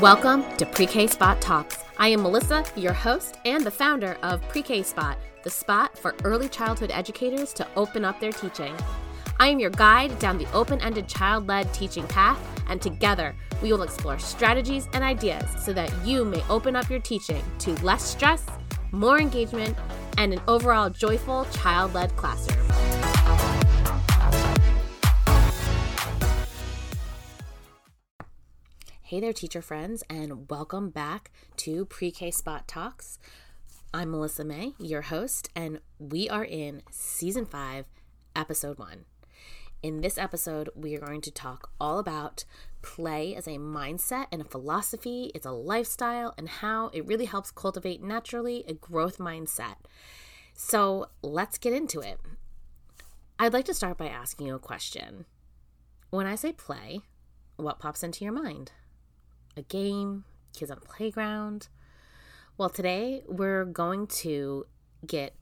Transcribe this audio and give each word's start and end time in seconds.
Welcome 0.00 0.44
to 0.58 0.66
Pre 0.66 0.86
K 0.86 1.08
Spot 1.08 1.40
Talks. 1.40 1.78
I 1.98 2.08
am 2.08 2.22
Melissa, 2.22 2.64
your 2.76 2.92
host 2.92 3.38
and 3.44 3.64
the 3.64 3.70
founder 3.72 4.16
of 4.22 4.40
Pre 4.48 4.62
K 4.62 4.84
Spot, 4.84 5.18
the 5.42 5.50
spot 5.50 5.98
for 5.98 6.14
early 6.22 6.48
childhood 6.48 6.92
educators 6.92 7.52
to 7.54 7.66
open 7.74 8.04
up 8.04 8.20
their 8.20 8.30
teaching. 8.30 8.72
I 9.40 9.48
am 9.48 9.58
your 9.58 9.70
guide 9.70 10.16
down 10.20 10.38
the 10.38 10.50
open 10.52 10.80
ended 10.80 11.08
child 11.08 11.48
led 11.48 11.74
teaching 11.74 12.06
path, 12.06 12.38
and 12.68 12.80
together 12.80 13.34
we 13.60 13.72
will 13.72 13.82
explore 13.82 14.20
strategies 14.20 14.88
and 14.92 15.02
ideas 15.02 15.44
so 15.64 15.72
that 15.72 15.92
you 16.06 16.24
may 16.24 16.44
open 16.48 16.76
up 16.76 16.88
your 16.88 17.00
teaching 17.00 17.42
to 17.58 17.72
less 17.84 18.04
stress, 18.04 18.46
more 18.92 19.18
engagement, 19.18 19.76
and 20.18 20.32
an 20.32 20.40
overall 20.46 20.88
joyful 20.88 21.46
child 21.46 21.94
led 21.94 22.14
classroom. 22.16 23.05
Hey 29.08 29.20
there, 29.20 29.32
teacher 29.32 29.62
friends, 29.62 30.02
and 30.10 30.50
welcome 30.50 30.90
back 30.90 31.30
to 31.58 31.84
Pre 31.84 32.10
K 32.10 32.32
Spot 32.32 32.66
Talks. 32.66 33.20
I'm 33.94 34.10
Melissa 34.10 34.44
May, 34.44 34.72
your 34.80 35.02
host, 35.02 35.48
and 35.54 35.78
we 36.00 36.28
are 36.28 36.44
in 36.44 36.82
season 36.90 37.46
five, 37.46 37.86
episode 38.34 38.80
one. 38.80 39.04
In 39.80 40.00
this 40.00 40.18
episode, 40.18 40.70
we 40.74 40.96
are 40.96 41.00
going 41.00 41.20
to 41.20 41.30
talk 41.30 41.70
all 41.80 42.00
about 42.00 42.44
play 42.82 43.36
as 43.36 43.46
a 43.46 43.58
mindset 43.58 44.26
and 44.32 44.42
a 44.42 44.44
philosophy, 44.44 45.30
it's 45.36 45.46
a 45.46 45.52
lifestyle, 45.52 46.34
and 46.36 46.48
how 46.48 46.88
it 46.88 47.06
really 47.06 47.26
helps 47.26 47.52
cultivate 47.52 48.02
naturally 48.02 48.64
a 48.66 48.74
growth 48.74 49.18
mindset. 49.18 49.76
So 50.52 51.10
let's 51.22 51.58
get 51.58 51.72
into 51.72 52.00
it. 52.00 52.18
I'd 53.38 53.52
like 53.52 53.66
to 53.66 53.74
start 53.74 53.98
by 53.98 54.08
asking 54.08 54.48
you 54.48 54.56
a 54.56 54.58
question. 54.58 55.26
When 56.10 56.26
I 56.26 56.34
say 56.34 56.50
play, 56.50 57.02
what 57.54 57.78
pops 57.78 58.02
into 58.02 58.24
your 58.24 58.32
mind? 58.32 58.72
A 59.56 59.62
game, 59.62 60.24
kids 60.54 60.70
on 60.70 60.78
a 60.78 60.80
playground. 60.80 61.68
Well, 62.58 62.68
today 62.68 63.22
we're 63.26 63.64
going 63.64 64.06
to 64.08 64.66
get 65.06 65.34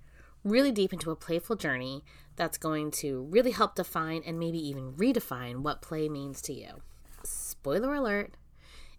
really 0.45 0.73
deep 0.73 0.93
into 0.93 1.11
a 1.11 1.17
playful 1.17 1.57
journey 1.57 2.05
that's 2.37 2.59
going 2.59 2.91
to 2.91 3.23
really 3.31 3.51
help 3.51 3.75
define 3.75 4.23
and 4.27 4.39
maybe 4.39 4.59
even 4.59 4.93
redefine 4.93 5.63
what 5.63 5.83
play 5.83 6.09
means 6.09 6.41
to 6.43 6.53
you. 6.53 6.83
Spoiler 7.25 7.95
alert, 7.95 8.37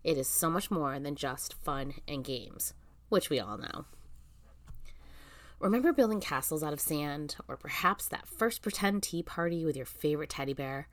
it 0.03 0.17
is 0.17 0.27
so 0.27 0.49
much 0.49 0.71
more 0.71 0.99
than 0.99 1.15
just 1.15 1.53
fun 1.53 1.95
and 2.07 2.23
games, 2.23 2.73
which 3.09 3.29
we 3.29 3.39
all 3.39 3.57
know. 3.57 3.85
Remember 5.59 5.93
building 5.93 6.19
castles 6.19 6.63
out 6.63 6.73
of 6.73 6.81
sand, 6.81 7.37
or 7.47 7.55
perhaps 7.55 8.07
that 8.07 8.27
first 8.27 8.61
pretend 8.61 9.03
tea 9.03 9.23
party 9.23 9.65
with 9.65 9.75
your 9.75 9.85
favorite 9.85 10.29
teddy 10.29 10.53
bear? 10.53 10.87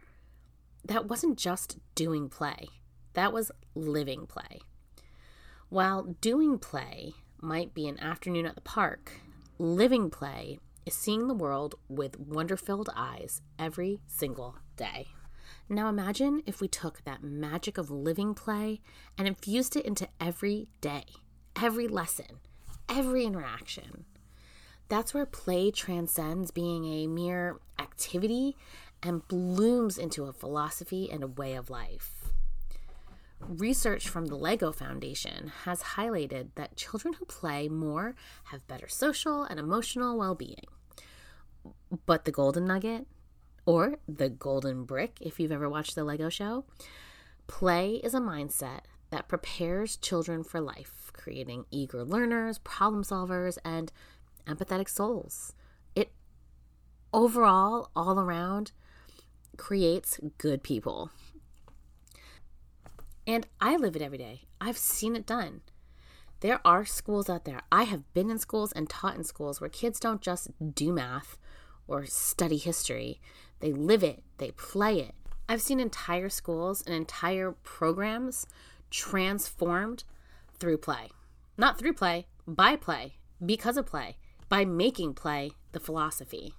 That 0.84 1.08
wasn't 1.08 1.38
just 1.38 1.78
doing 1.94 2.28
play. 2.28 2.68
That 3.14 3.32
was 3.32 3.50
living 3.74 4.26
play. 4.26 4.60
While 5.68 6.16
doing 6.20 6.58
play 6.58 7.14
might 7.40 7.74
be 7.74 7.88
an 7.88 7.98
afternoon 8.00 8.46
at 8.46 8.54
the 8.54 8.60
park, 8.60 9.12
living 9.58 10.10
play 10.10 10.58
is 10.84 10.94
seeing 10.94 11.28
the 11.28 11.34
world 11.34 11.74
with 11.88 12.18
wonder 12.18 12.56
filled 12.56 12.90
eyes 12.94 13.40
every 13.58 14.00
single 14.06 14.56
day. 14.76 15.08
Now 15.68 15.88
imagine 15.88 16.42
if 16.46 16.60
we 16.60 16.68
took 16.68 17.02
that 17.04 17.22
magic 17.22 17.78
of 17.78 17.90
living 17.90 18.34
play 18.34 18.80
and 19.16 19.26
infused 19.26 19.76
it 19.76 19.86
into 19.86 20.08
every 20.20 20.68
day, 20.80 21.04
every 21.56 21.88
lesson, 21.88 22.40
every 22.88 23.24
interaction. 23.24 24.04
That's 24.88 25.14
where 25.14 25.24
play 25.24 25.70
transcends 25.70 26.50
being 26.50 26.84
a 26.84 27.06
mere 27.06 27.58
activity 27.78 28.56
and 29.02 29.26
blooms 29.26 29.96
into 29.96 30.24
a 30.24 30.32
philosophy 30.32 31.10
and 31.10 31.22
a 31.22 31.28
way 31.28 31.54
of 31.54 31.70
life. 31.70 32.21
Research 33.48 34.08
from 34.08 34.26
the 34.26 34.36
LEGO 34.36 34.72
Foundation 34.72 35.52
has 35.64 35.82
highlighted 35.82 36.50
that 36.54 36.76
children 36.76 37.14
who 37.14 37.24
play 37.26 37.68
more 37.68 38.14
have 38.44 38.66
better 38.66 38.88
social 38.88 39.42
and 39.42 39.58
emotional 39.58 40.18
well 40.18 40.34
being. 40.34 40.64
But 42.06 42.24
the 42.24 42.32
golden 42.32 42.66
nugget, 42.66 43.06
or 43.66 43.98
the 44.08 44.28
golden 44.28 44.84
brick, 44.84 45.18
if 45.20 45.38
you've 45.38 45.52
ever 45.52 45.68
watched 45.68 45.94
the 45.94 46.04
LEGO 46.04 46.28
show, 46.28 46.64
play 47.46 47.96
is 47.96 48.14
a 48.14 48.20
mindset 48.20 48.80
that 49.10 49.28
prepares 49.28 49.96
children 49.96 50.42
for 50.42 50.60
life, 50.60 51.10
creating 51.12 51.66
eager 51.70 52.04
learners, 52.04 52.58
problem 52.58 53.04
solvers, 53.04 53.58
and 53.64 53.92
empathetic 54.46 54.88
souls. 54.88 55.52
It 55.94 56.12
overall, 57.12 57.90
all 57.94 58.18
around, 58.18 58.72
creates 59.56 60.18
good 60.38 60.62
people. 60.62 61.10
And 63.26 63.46
I 63.60 63.76
live 63.76 63.96
it 63.96 64.02
every 64.02 64.18
day. 64.18 64.42
I've 64.60 64.78
seen 64.78 65.14
it 65.16 65.26
done. 65.26 65.60
There 66.40 66.60
are 66.64 66.84
schools 66.84 67.30
out 67.30 67.44
there. 67.44 67.60
I 67.70 67.84
have 67.84 68.12
been 68.14 68.30
in 68.30 68.38
schools 68.38 68.72
and 68.72 68.90
taught 68.90 69.16
in 69.16 69.22
schools 69.22 69.60
where 69.60 69.70
kids 69.70 70.00
don't 70.00 70.20
just 70.20 70.50
do 70.74 70.92
math 70.92 71.38
or 71.86 72.04
study 72.06 72.56
history, 72.56 73.20
they 73.60 73.72
live 73.72 74.02
it, 74.02 74.22
they 74.38 74.50
play 74.52 75.00
it. 75.00 75.14
I've 75.48 75.62
seen 75.62 75.78
entire 75.78 76.28
schools 76.28 76.82
and 76.84 76.94
entire 76.94 77.52
programs 77.52 78.46
transformed 78.90 80.04
through 80.58 80.78
play. 80.78 81.10
Not 81.56 81.78
through 81.78 81.94
play, 81.94 82.26
by 82.46 82.76
play, 82.76 83.18
because 83.44 83.76
of 83.76 83.86
play, 83.86 84.16
by 84.48 84.64
making 84.64 85.14
play 85.14 85.52
the 85.72 85.80
philosophy. 85.80 86.54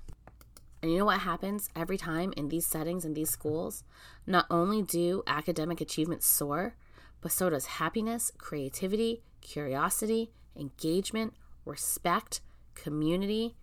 And 0.83 0.91
you 0.91 0.97
know 0.97 1.05
what 1.05 1.21
happens 1.21 1.69
every 1.77 1.97
time 1.97 2.33
in 2.35 2.49
these 2.49 2.65
settings 2.65 3.05
in 3.05 3.13
these 3.13 3.29
schools? 3.29 3.85
Not 4.27 4.45
only 4.51 4.81
do 4.81 5.23
academic 5.25 5.79
achievements 5.79 6.25
soar, 6.27 6.75
but 7.21 7.31
so 7.31 7.49
does 7.49 7.65
happiness, 7.65 8.33
creativity, 8.37 9.23
curiosity, 9.39 10.31
engagement, 10.57 11.35
respect, 11.63 12.41
community, 12.75 13.55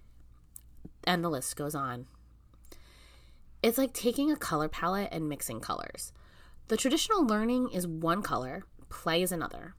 and 1.05 1.23
the 1.23 1.29
list 1.29 1.57
goes 1.57 1.75
on. 1.75 2.07
It's 3.63 3.77
like 3.77 3.93
taking 3.93 4.33
a 4.33 4.37
color 4.37 4.69
palette 4.69 5.11
and 5.13 5.29
mixing 5.29 5.61
colors. 5.61 6.15
The 6.69 6.79
traditional 6.79 7.27
learning 7.27 7.69
is 7.71 7.87
one 7.87 8.23
color, 8.23 8.65
play 8.89 9.21
is 9.21 9.31
another. 9.31 9.75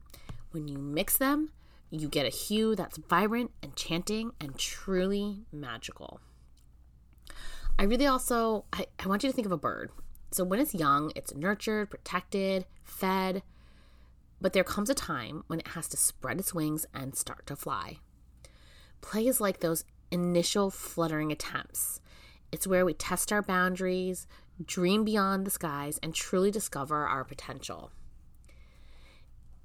When 0.52 0.68
you 0.68 0.78
mix 0.78 1.16
them, 1.16 1.50
you 1.90 2.08
get 2.08 2.24
a 2.24 2.28
hue 2.28 2.76
that's 2.76 2.98
vibrant, 2.98 3.50
enchanting, 3.64 4.30
and 4.40 4.56
truly 4.56 5.40
magical. 5.50 6.20
I 7.78 7.84
really 7.84 8.06
also 8.06 8.64
I, 8.72 8.86
I 8.98 9.08
want 9.08 9.22
you 9.22 9.30
to 9.30 9.34
think 9.34 9.46
of 9.46 9.52
a 9.52 9.56
bird. 9.58 9.90
So 10.30 10.44
when 10.44 10.60
it's 10.60 10.74
young, 10.74 11.12
it's 11.14 11.34
nurtured, 11.34 11.90
protected, 11.90 12.66
fed, 12.84 13.42
but 14.40 14.52
there 14.52 14.64
comes 14.64 14.90
a 14.90 14.94
time 14.94 15.44
when 15.46 15.60
it 15.60 15.68
has 15.68 15.88
to 15.88 15.96
spread 15.96 16.38
its 16.38 16.54
wings 16.54 16.86
and 16.94 17.14
start 17.14 17.46
to 17.46 17.56
fly. 17.56 17.98
Play 19.00 19.26
is 19.26 19.40
like 19.40 19.60
those 19.60 19.84
initial 20.10 20.70
fluttering 20.70 21.32
attempts. 21.32 22.00
It's 22.50 22.66
where 22.66 22.84
we 22.84 22.94
test 22.94 23.32
our 23.32 23.42
boundaries, 23.42 24.26
dream 24.64 25.04
beyond 25.04 25.46
the 25.46 25.50
skies, 25.50 25.98
and 26.02 26.14
truly 26.14 26.50
discover 26.50 27.06
our 27.06 27.24
potential 27.24 27.90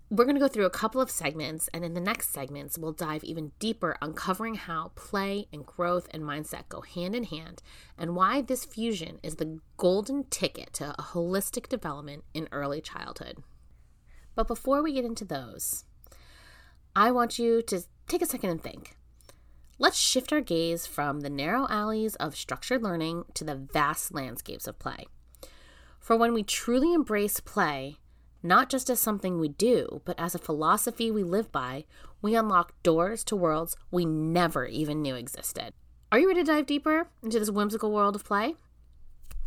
we're 0.10 0.24
going 0.24 0.36
to 0.36 0.42
go 0.42 0.48
through 0.48 0.66
a 0.66 0.70
couple 0.70 1.02
of 1.02 1.12
segments, 1.12 1.70
and 1.74 1.84
in 1.84 1.94
the 1.94 2.00
next 2.00 2.32
segments, 2.32 2.78
we'll 2.78 2.94
dive 2.94 3.24
even 3.26 3.52
deeper, 3.60 3.98
uncovering 4.02 4.56
how 4.56 4.92
play 4.96 5.48
and 5.52 5.66
growth 5.66 6.08
and 6.12 6.24
mindset 6.24 6.70
go 6.70 6.82
hand 6.82 7.14
in 7.14 7.26
hand, 7.26 7.62
and 7.98 8.16
why 8.16 8.42
this 8.42 8.64
fusion 8.64 9.20
is 9.22 9.36
the 9.36 9.60
golden 9.76 10.24
ticket 10.26 10.72
to 10.74 10.96
a 10.98 11.04
holistic 11.04 11.68
development 11.68 12.24
in 12.34 12.48
early 12.54 12.80
childhood. 12.80 13.44
But 14.34 14.48
before 14.48 14.82
we 14.82 14.94
get 14.94 15.04
into 15.04 15.26
those, 15.26 15.84
I 16.96 17.12
want 17.12 17.38
you 17.38 17.62
to 17.64 17.82
take 18.08 18.22
a 18.22 18.26
second 18.26 18.50
and 18.50 18.64
think. 18.64 18.96
Let's 19.78 20.00
shift 20.00 20.32
our 20.32 20.42
gaze 20.42 20.88
from 20.88 21.20
the 21.20 21.30
narrow 21.30 21.68
alleys 21.70 22.16
of 22.16 22.36
structured 22.36 22.82
learning 22.82 23.26
to 23.34 23.44
the 23.44 23.56
vast 23.56 24.14
landscapes 24.14 24.68
of 24.68 24.80
play. 24.80 25.06
For 26.00 26.16
when 26.16 26.34
we 26.34 26.44
truly 26.44 26.94
embrace 26.94 27.40
play, 27.42 27.98
not 28.44 28.70
just 28.70 28.90
as 28.90 29.00
something 29.00 29.40
we 29.40 29.50
do, 29.50 30.02
but 30.06 30.20
as 30.20 30.36
a 30.36 30.40
philosophy 30.40 31.12
we 31.12 31.24
live 31.24 31.52
by, 31.52 31.86
we 32.22 32.36
unlock 32.36 32.74
doors 32.84 33.24
to 33.26 33.36
worlds 33.36 33.76
we 33.92 34.06
never 34.06 34.66
even 34.66 35.02
knew 35.02 35.16
existed. 35.16 35.74
Are 36.12 36.20
you 36.20 36.28
ready 36.28 36.44
to 36.44 36.52
dive 36.52 36.66
deeper 36.66 37.10
into 37.22 37.40
this 37.40 37.52
whimsical 37.52 37.92
world 37.92 38.16
of 38.16 38.24
play? 38.24 38.56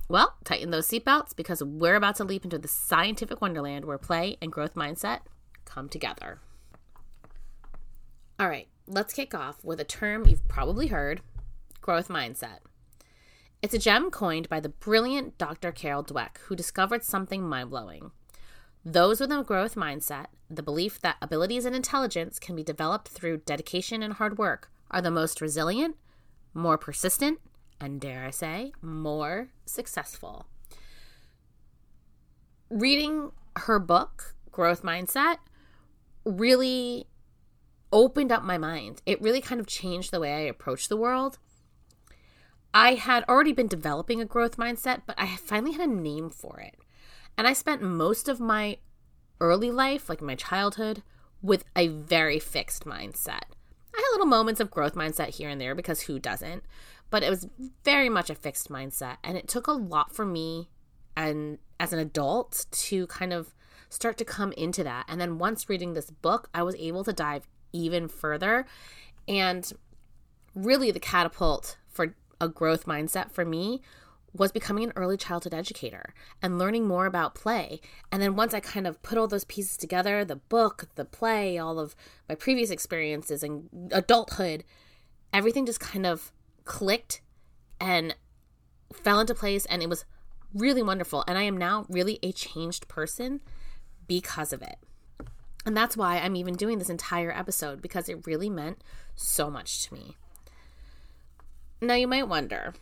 Well, 0.08 0.36
tighten 0.44 0.70
those 0.70 0.88
seatbelts 0.88 1.36
because 1.36 1.62
we're 1.62 1.94
about 1.94 2.16
to 2.16 2.24
leap 2.24 2.44
into 2.44 2.58
the 2.58 2.68
scientific 2.68 3.40
wonderland 3.40 3.84
where 3.84 3.96
play 3.96 4.36
and 4.42 4.50
growth 4.50 4.74
mindset 4.74 5.20
come 5.64 5.88
together. 5.88 6.40
All 8.38 8.48
right, 8.48 8.68
let's 8.86 9.14
kick 9.14 9.34
off 9.34 9.64
with 9.64 9.80
a 9.80 9.84
term 9.84 10.26
you've 10.26 10.48
probably 10.48 10.88
heard 10.88 11.20
growth 11.80 12.08
mindset. 12.08 12.58
It's 13.62 13.74
a 13.74 13.78
gem 13.78 14.10
coined 14.10 14.48
by 14.48 14.60
the 14.60 14.70
brilliant 14.70 15.36
Dr. 15.36 15.70
Carol 15.70 16.02
Dweck, 16.02 16.38
who 16.46 16.56
discovered 16.56 17.04
something 17.04 17.46
mind 17.46 17.70
blowing. 17.70 18.10
Those 18.84 19.20
with 19.20 19.30
a 19.30 19.42
growth 19.42 19.74
mindset, 19.74 20.26
the 20.48 20.62
belief 20.62 21.00
that 21.00 21.16
abilities 21.20 21.64
and 21.64 21.76
intelligence 21.76 22.38
can 22.38 22.56
be 22.56 22.62
developed 22.62 23.08
through 23.08 23.38
dedication 23.38 24.02
and 24.02 24.14
hard 24.14 24.38
work, 24.38 24.70
are 24.90 25.02
the 25.02 25.10
most 25.10 25.40
resilient, 25.40 25.96
more 26.54 26.78
persistent, 26.78 27.38
and 27.80 28.00
dare 28.00 28.24
I 28.24 28.30
say, 28.30 28.72
more 28.80 29.48
successful. 29.66 30.46
Reading 32.70 33.32
her 33.56 33.78
book, 33.78 34.34
Growth 34.50 34.82
Mindset, 34.82 35.38
really 36.24 37.06
opened 37.92 38.32
up 38.32 38.42
my 38.42 38.58
mind. 38.58 39.02
It 39.04 39.20
really 39.20 39.40
kind 39.40 39.60
of 39.60 39.66
changed 39.66 40.10
the 40.10 40.20
way 40.20 40.32
I 40.32 40.40
approach 40.40 40.88
the 40.88 40.96
world. 40.96 41.38
I 42.72 42.94
had 42.94 43.24
already 43.24 43.52
been 43.52 43.66
developing 43.66 44.20
a 44.20 44.24
growth 44.24 44.56
mindset, 44.56 45.02
but 45.06 45.16
I 45.18 45.36
finally 45.36 45.72
had 45.72 45.88
a 45.88 45.92
name 45.92 46.30
for 46.30 46.60
it. 46.60 46.76
And 47.40 47.48
I 47.48 47.54
spent 47.54 47.80
most 47.80 48.28
of 48.28 48.38
my 48.38 48.76
early 49.40 49.70
life, 49.70 50.10
like 50.10 50.20
my 50.20 50.34
childhood, 50.34 51.02
with 51.40 51.64
a 51.74 51.88
very 51.88 52.38
fixed 52.38 52.84
mindset. 52.84 53.44
I 53.94 53.96
had 53.96 54.10
little 54.12 54.26
moments 54.26 54.60
of 54.60 54.70
growth 54.70 54.94
mindset 54.94 55.30
here 55.30 55.48
and 55.48 55.58
there 55.58 55.74
because 55.74 56.02
who 56.02 56.18
doesn't? 56.18 56.64
But 57.08 57.22
it 57.22 57.30
was 57.30 57.48
very 57.82 58.10
much 58.10 58.28
a 58.28 58.34
fixed 58.34 58.68
mindset. 58.68 59.16
And 59.24 59.38
it 59.38 59.48
took 59.48 59.68
a 59.68 59.72
lot 59.72 60.14
for 60.14 60.26
me 60.26 60.68
and 61.16 61.56
as 61.80 61.94
an 61.94 61.98
adult 61.98 62.66
to 62.72 63.06
kind 63.06 63.32
of 63.32 63.54
start 63.88 64.18
to 64.18 64.24
come 64.26 64.52
into 64.52 64.84
that. 64.84 65.06
And 65.08 65.18
then 65.18 65.38
once 65.38 65.66
reading 65.66 65.94
this 65.94 66.10
book, 66.10 66.50
I 66.52 66.62
was 66.62 66.74
able 66.74 67.04
to 67.04 67.12
dive 67.14 67.48
even 67.72 68.06
further. 68.06 68.66
And 69.26 69.72
really, 70.54 70.90
the 70.90 71.00
catapult 71.00 71.78
for 71.88 72.14
a 72.38 72.50
growth 72.50 72.84
mindset 72.84 73.30
for 73.30 73.46
me 73.46 73.80
was 74.34 74.52
becoming 74.52 74.84
an 74.84 74.92
early 74.96 75.16
childhood 75.16 75.54
educator 75.54 76.14
and 76.40 76.58
learning 76.58 76.86
more 76.86 77.06
about 77.06 77.34
play. 77.34 77.80
And 78.12 78.22
then 78.22 78.36
once 78.36 78.54
I 78.54 78.60
kind 78.60 78.86
of 78.86 79.02
put 79.02 79.18
all 79.18 79.26
those 79.26 79.44
pieces 79.44 79.76
together 79.76 80.24
the 80.24 80.36
book, 80.36 80.88
the 80.94 81.04
play, 81.04 81.58
all 81.58 81.78
of 81.78 81.96
my 82.28 82.34
previous 82.34 82.70
experiences 82.70 83.42
and 83.42 83.68
adulthood 83.92 84.64
everything 85.32 85.66
just 85.66 85.80
kind 85.80 86.06
of 86.06 86.32
clicked 86.64 87.20
and 87.80 88.14
fell 88.92 89.20
into 89.20 89.34
place. 89.34 89.64
And 89.66 89.82
it 89.82 89.88
was 89.88 90.04
really 90.54 90.82
wonderful. 90.82 91.24
And 91.26 91.38
I 91.38 91.42
am 91.42 91.56
now 91.56 91.86
really 91.88 92.18
a 92.22 92.32
changed 92.32 92.88
person 92.88 93.40
because 94.06 94.52
of 94.52 94.62
it. 94.62 94.76
And 95.64 95.76
that's 95.76 95.96
why 95.96 96.18
I'm 96.18 96.36
even 96.36 96.54
doing 96.54 96.78
this 96.78 96.90
entire 96.90 97.30
episode 97.30 97.82
because 97.82 98.08
it 98.08 98.26
really 98.26 98.48
meant 98.48 98.82
so 99.14 99.50
much 99.50 99.86
to 99.86 99.94
me. 99.94 100.16
Now, 101.82 101.94
you 101.94 102.06
might 102.06 102.28
wonder, 102.28 102.74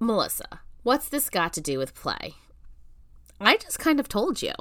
Melissa, 0.00 0.60
what's 0.82 1.08
this 1.08 1.30
got 1.30 1.52
to 1.52 1.60
do 1.60 1.78
with 1.78 1.94
play? 1.94 2.34
I 3.40 3.56
just 3.56 3.78
kind 3.78 4.00
of 4.00 4.08
told 4.08 4.42
you. 4.42 4.52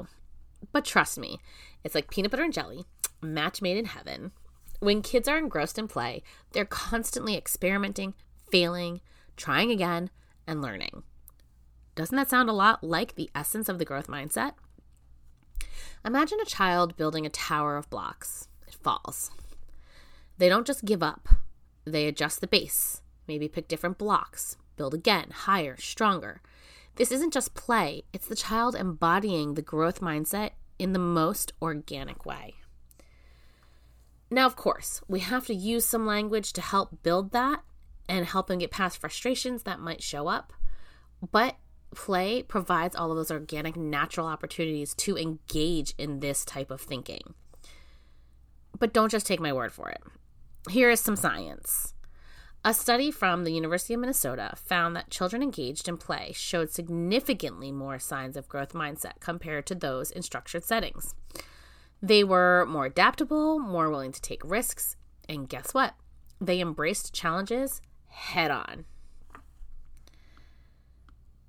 But 0.72 0.86
trust 0.86 1.18
me, 1.18 1.40
it's 1.84 1.96
like 1.96 2.10
peanut 2.10 2.32
butter 2.32 2.44
and 2.44 2.54
jelly, 2.54 2.86
match 3.22 3.62
made 3.62 3.78
in 3.78 3.86
heaven. 3.86 4.32
When 4.80 5.02
kids 5.02 5.28
are 5.28 5.38
engrossed 5.38 5.80
in 5.80 5.88
play, 5.88 6.22
they're 6.52 6.66
constantly 6.66 7.36
experimenting, 7.36 8.14
failing, 8.52 9.02
trying 9.36 9.72
again, 9.72 10.10
and 10.46 10.62
learning. 10.62 11.04
Doesn't 11.96 12.16
that 12.16 12.30
sound 12.30 12.50
a 12.50 12.54
lot 12.54 12.84
like 12.84 13.16
the 13.16 13.30
essence 13.34 13.70
of 13.70 13.80
the 13.80 13.86
growth 13.86 14.08
mindset? 14.08 14.54
Imagine 16.06 16.40
a 16.42 16.46
child 16.46 16.96
building 16.96 17.26
a 17.26 17.30
tower 17.30 17.78
of 17.78 17.90
blocks. 17.90 18.48
It 18.68 18.76
falls. 18.76 19.32
They 20.38 20.50
don't 20.50 20.68
just 20.68 20.86
give 20.86 21.02
up, 21.02 21.30
they 21.86 22.08
adjust 22.08 22.42
the 22.42 22.48
base, 22.48 23.02
maybe 23.28 23.48
pick 23.48 23.68
different 23.68 23.98
blocks, 23.98 24.58
build 24.76 24.94
again, 24.94 25.30
higher, 25.32 25.78
stronger. 25.78 26.42
This 26.96 27.12
isn't 27.12 27.34
just 27.34 27.56
play, 27.56 28.04
it's 28.14 28.28
the 28.28 28.36
child 28.36 28.76
embodying 28.76 29.54
the 29.54 29.62
growth 29.62 30.02
mindset 30.02 30.52
in 30.78 30.94
the 30.94 31.00
most 31.00 31.54
organic 31.62 32.26
way. 32.26 32.56
Now, 34.30 34.46
of 34.46 34.56
course, 34.56 35.02
we 35.08 35.20
have 35.20 35.46
to 35.48 35.54
use 35.54 35.86
some 35.86 36.06
language 36.06 36.54
to 36.54 36.62
help 36.62 37.04
build 37.04 37.32
that 37.32 37.64
and 38.10 38.26
help 38.26 38.48
them 38.48 38.60
get 38.60 38.72
past 38.72 39.00
frustrations 39.00 39.64
that 39.64 39.80
might 39.80 40.02
show 40.02 40.28
up. 40.28 40.54
But 41.32 41.56
play 41.96 42.44
provides 42.44 42.96
all 42.96 43.12
of 43.12 43.18
those 43.18 43.32
organic, 43.32 43.76
natural 43.76 44.28
opportunities 44.28 44.94
to 44.96 45.18
engage 45.18 45.94
in 45.98 46.20
this 46.20 46.44
type 46.46 46.72
of 46.72 46.82
thinking. 46.82 47.34
But 48.78 48.94
don't 48.94 49.12
just 49.12 49.28
take 49.28 49.40
my 49.40 49.54
word 49.54 49.72
for 49.72 49.90
it. 49.90 50.02
Here 50.70 50.90
is 50.90 51.00
some 51.00 51.16
science. 51.16 51.94
A 52.66 52.74
study 52.74 53.12
from 53.12 53.44
the 53.44 53.52
University 53.52 53.94
of 53.94 54.00
Minnesota 54.00 54.54
found 54.56 54.96
that 54.96 55.10
children 55.10 55.44
engaged 55.44 55.90
in 55.90 55.98
play 55.98 56.32
showed 56.34 56.72
significantly 56.72 57.74
more 57.74 58.00
signs 58.00 58.38
of 58.38 58.48
growth 58.48 58.72
mindset 58.72 59.20
compared 59.20 59.66
to 59.66 59.76
those 59.76 60.10
in 60.10 60.22
structured 60.22 60.64
settings. 60.64 61.14
They 62.02 62.24
were 62.24 62.66
more 62.66 62.86
adaptable, 62.86 63.60
more 63.60 63.90
willing 63.90 64.14
to 64.14 64.22
take 64.22 64.50
risks, 64.50 64.96
and 65.28 65.50
guess 65.50 65.74
what? 65.74 65.96
They 66.40 66.62
embraced 66.62 67.14
challenges 67.14 67.82
head 68.08 68.50
on. 68.50 68.86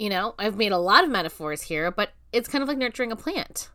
You 0.00 0.08
know, 0.08 0.34
I've 0.36 0.56
made 0.56 0.72
a 0.72 0.78
lot 0.78 1.04
of 1.04 1.10
metaphors 1.10 1.62
here, 1.62 1.92
but 1.92 2.10
it's 2.32 2.48
kind 2.48 2.62
of 2.62 2.66
like 2.68 2.78
nurturing 2.78 3.12
a 3.12 3.16
plant. 3.16 3.70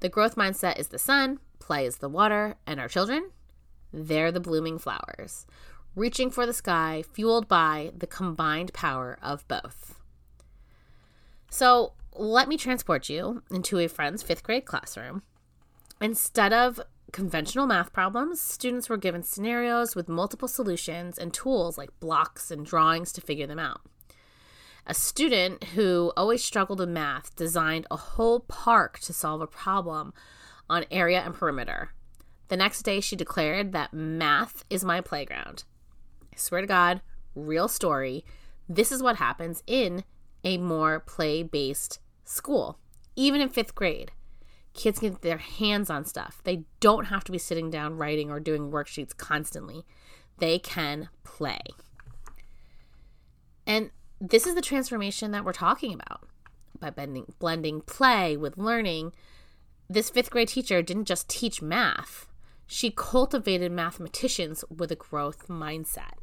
The 0.00 0.08
growth 0.08 0.34
mindset 0.34 0.80
is 0.80 0.88
the 0.88 0.98
sun, 0.98 1.38
play 1.60 1.86
is 1.86 1.98
the 1.98 2.08
water, 2.08 2.56
and 2.66 2.80
our 2.80 2.88
children, 2.88 3.30
they're 3.92 4.32
the 4.32 4.40
blooming 4.40 4.78
flowers 4.78 5.46
reaching 5.94 6.30
for 6.30 6.46
the 6.46 6.52
sky, 6.52 7.04
fueled 7.12 7.48
by 7.48 7.92
the 7.96 8.06
combined 8.06 8.72
power 8.72 9.18
of 9.22 9.46
both. 9.48 10.00
So, 11.50 11.92
let 12.14 12.48
me 12.48 12.56
transport 12.56 13.08
you 13.08 13.42
into 13.50 13.78
a 13.78 13.88
friend's 13.88 14.22
fifth 14.22 14.42
grade 14.42 14.64
classroom. 14.64 15.22
Instead 16.00 16.52
of 16.52 16.80
conventional 17.12 17.66
math 17.66 17.92
problems, 17.92 18.40
students 18.40 18.88
were 18.88 18.96
given 18.96 19.22
scenarios 19.22 19.94
with 19.94 20.08
multiple 20.08 20.48
solutions 20.48 21.18
and 21.18 21.32
tools 21.32 21.76
like 21.76 22.00
blocks 22.00 22.50
and 22.50 22.64
drawings 22.66 23.12
to 23.12 23.20
figure 23.20 23.46
them 23.46 23.58
out. 23.58 23.82
A 24.86 24.94
student 24.94 25.62
who 25.64 26.12
always 26.16 26.42
struggled 26.42 26.80
with 26.80 26.88
math 26.88 27.36
designed 27.36 27.86
a 27.90 27.96
whole 27.96 28.40
park 28.40 28.98
to 29.00 29.12
solve 29.12 29.40
a 29.40 29.46
problem 29.46 30.12
on 30.68 30.84
area 30.90 31.20
and 31.20 31.34
perimeter. 31.34 31.92
The 32.48 32.56
next 32.56 32.82
day, 32.82 33.00
she 33.00 33.14
declared 33.14 33.72
that 33.72 33.94
math 33.94 34.64
is 34.68 34.84
my 34.84 35.00
playground. 35.00 35.64
I 36.32 36.36
swear 36.36 36.60
to 36.60 36.66
God, 36.66 37.00
real 37.34 37.68
story. 37.68 38.24
This 38.68 38.90
is 38.90 39.02
what 39.02 39.16
happens 39.16 39.62
in 39.66 40.04
a 40.44 40.58
more 40.58 41.00
play 41.00 41.42
based 41.42 41.98
school, 42.24 42.78
even 43.16 43.40
in 43.40 43.48
fifth 43.48 43.74
grade. 43.74 44.12
Kids 44.74 45.00
can 45.00 45.10
get 45.10 45.22
their 45.22 45.38
hands 45.38 45.90
on 45.90 46.04
stuff. 46.04 46.40
They 46.44 46.64
don't 46.80 47.06
have 47.06 47.24
to 47.24 47.32
be 47.32 47.38
sitting 47.38 47.70
down 47.70 47.98
writing 47.98 48.30
or 48.30 48.40
doing 48.40 48.70
worksheets 48.70 49.14
constantly. 49.14 49.84
They 50.38 50.58
can 50.58 51.10
play. 51.24 51.60
And 53.66 53.90
this 54.20 54.46
is 54.46 54.54
the 54.54 54.62
transformation 54.62 55.30
that 55.32 55.44
we're 55.44 55.52
talking 55.52 55.92
about 55.92 56.22
by 56.80 56.90
blending, 56.90 57.34
blending 57.38 57.82
play 57.82 58.36
with 58.36 58.56
learning. 58.56 59.12
This 59.90 60.08
fifth 60.08 60.30
grade 60.30 60.48
teacher 60.48 60.80
didn't 60.80 61.04
just 61.04 61.28
teach 61.28 61.60
math, 61.60 62.26
she 62.66 62.90
cultivated 62.90 63.70
mathematicians 63.70 64.64
with 64.74 64.90
a 64.90 64.96
growth 64.96 65.46
mindset. 65.46 66.14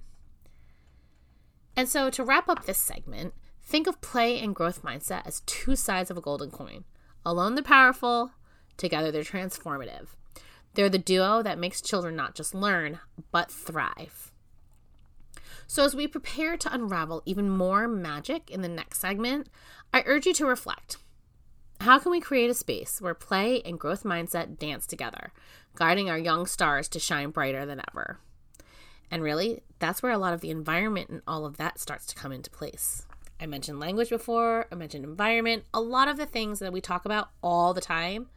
And 1.79 1.87
so, 1.87 2.09
to 2.09 2.25
wrap 2.25 2.49
up 2.49 2.65
this 2.65 2.77
segment, 2.77 3.33
think 3.63 3.87
of 3.87 4.01
play 4.01 4.37
and 4.37 4.53
growth 4.53 4.83
mindset 4.83 5.25
as 5.25 5.43
two 5.45 5.77
sides 5.77 6.11
of 6.11 6.17
a 6.17 6.21
golden 6.21 6.51
coin. 6.51 6.83
Alone, 7.25 7.55
they're 7.55 7.63
powerful, 7.63 8.31
together, 8.75 9.13
they're 9.13 9.23
transformative. 9.23 10.07
They're 10.73 10.89
the 10.89 10.97
duo 10.97 11.41
that 11.41 11.57
makes 11.57 11.79
children 11.79 12.17
not 12.17 12.35
just 12.35 12.53
learn, 12.53 12.99
but 13.31 13.49
thrive. 13.49 14.33
So, 15.67 15.85
as 15.85 15.95
we 15.95 16.05
prepare 16.05 16.57
to 16.57 16.73
unravel 16.73 17.23
even 17.25 17.49
more 17.49 17.87
magic 17.87 18.51
in 18.51 18.61
the 18.61 18.67
next 18.67 18.99
segment, 18.99 19.47
I 19.93 20.03
urge 20.05 20.25
you 20.25 20.33
to 20.33 20.45
reflect. 20.45 20.97
How 21.79 21.97
can 21.97 22.11
we 22.11 22.19
create 22.19 22.49
a 22.49 22.53
space 22.53 22.99
where 22.99 23.13
play 23.13 23.61
and 23.61 23.79
growth 23.79 24.03
mindset 24.03 24.59
dance 24.59 24.85
together, 24.85 25.31
guiding 25.75 26.09
our 26.09 26.19
young 26.19 26.45
stars 26.45 26.89
to 26.89 26.99
shine 26.99 27.29
brighter 27.29 27.65
than 27.65 27.81
ever? 27.89 28.19
And 29.11 29.23
really, 29.23 29.63
that's 29.79 30.03
where 30.03 30.11
a 30.11 30.17
lot 30.17 30.33
of 30.33 30.41
the 30.41 30.51
environment 30.51 31.09
and 31.09 31.21
all 31.27 31.45
of 31.45 31.57
that 31.57 31.79
starts 31.79 32.05
to 32.07 32.15
come 32.15 32.31
into 32.31 32.49
place. 32.49 33.05
I 33.39 33.45
mentioned 33.45 33.79
language 33.79 34.09
before, 34.09 34.67
I 34.71 34.75
mentioned 34.75 35.05
environment, 35.05 35.63
a 35.73 35.79
lot 35.79 36.07
of 36.07 36.17
the 36.17 36.25
things 36.25 36.59
that 36.59 36.73
we 36.73 36.81
talk 36.81 37.05
about 37.05 37.29
all 37.41 37.73
the 37.73 37.81
time. 37.81 38.27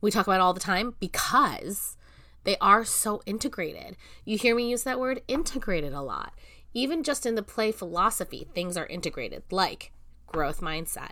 We 0.00 0.10
talk 0.10 0.26
about 0.26 0.40
all 0.40 0.52
the 0.52 0.60
time 0.60 0.94
because 1.00 1.96
they 2.44 2.56
are 2.60 2.84
so 2.84 3.22
integrated. 3.26 3.96
You 4.24 4.38
hear 4.38 4.54
me 4.54 4.70
use 4.70 4.82
that 4.84 5.00
word 5.00 5.22
integrated 5.26 5.92
a 5.92 6.02
lot. 6.02 6.34
Even 6.72 7.02
just 7.02 7.26
in 7.26 7.34
the 7.34 7.42
play 7.42 7.72
philosophy, 7.72 8.46
things 8.54 8.76
are 8.76 8.86
integrated, 8.86 9.42
like 9.50 9.92
growth 10.26 10.60
mindset. 10.60 11.10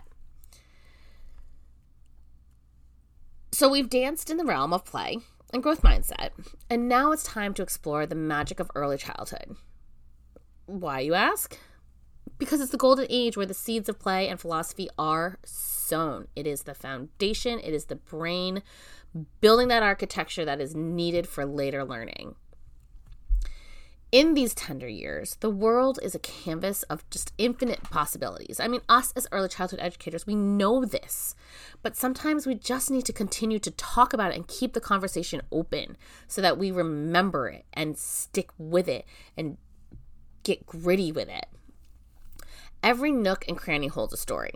So 3.51 3.69
we've 3.69 3.89
danced 3.89 4.29
in 4.29 4.37
the 4.37 4.45
realm 4.45 4.71
of 4.71 4.85
play, 4.85 5.17
and 5.53 5.63
growth 5.63 5.81
mindset. 5.81 6.29
And 6.69 6.87
now 6.87 7.11
it's 7.11 7.23
time 7.23 7.53
to 7.55 7.63
explore 7.63 8.05
the 8.05 8.15
magic 8.15 8.59
of 8.59 8.71
early 8.75 8.97
childhood. 8.97 9.55
Why, 10.65 10.99
you 10.99 11.13
ask? 11.13 11.57
Because 12.37 12.61
it's 12.61 12.71
the 12.71 12.77
golden 12.77 13.07
age 13.09 13.35
where 13.35 13.45
the 13.45 13.53
seeds 13.53 13.89
of 13.89 13.99
play 13.99 14.27
and 14.27 14.39
philosophy 14.39 14.87
are 14.97 15.39
sown. 15.43 16.27
It 16.35 16.47
is 16.47 16.63
the 16.63 16.73
foundation, 16.73 17.59
it 17.59 17.73
is 17.73 17.85
the 17.85 17.95
brain 17.95 18.61
building 19.41 19.67
that 19.69 19.83
architecture 19.83 20.45
that 20.45 20.61
is 20.61 20.75
needed 20.75 21.27
for 21.27 21.45
later 21.45 21.83
learning. 21.83 22.35
In 24.11 24.33
these 24.33 24.55
tender 24.55 24.87
years, 24.87 25.35
the 25.39 25.49
world 25.49 25.99
is 26.01 26.15
a 26.15 26.19
canvas 26.19 26.83
of 26.83 27.07
just 27.11 27.31
infinite 27.37 27.83
possibilities. 27.83 28.59
I 28.59 28.67
mean, 28.67 28.81
us 28.89 29.13
as 29.15 29.27
early 29.31 29.49
childhood 29.49 29.79
educators, 29.81 30.25
we 30.25 30.35
know 30.35 30.83
this, 30.83 31.35
but 31.83 31.95
sometimes 31.95 32.47
we 32.47 32.55
just 32.55 32.89
need 32.89 33.05
to 33.05 33.13
continue 33.13 33.59
to 33.59 33.71
talk 33.71 34.13
about 34.13 34.31
it 34.31 34.35
and 34.35 34.47
keep 34.47 34.73
the 34.73 34.81
conversation 34.81 35.41
open 35.51 35.95
so 36.27 36.41
that 36.41 36.57
we 36.57 36.71
remember 36.71 37.49
it 37.49 37.65
and 37.73 37.97
stick 37.97 38.49
with 38.57 38.87
it 38.87 39.05
and 39.37 39.57
get 40.43 40.65
gritty 40.65 41.11
with 41.11 41.29
it. 41.29 41.45
Every 42.81 43.11
nook 43.11 43.45
and 43.47 43.57
cranny 43.57 43.87
holds 43.87 44.13
a 44.13 44.17
story 44.17 44.53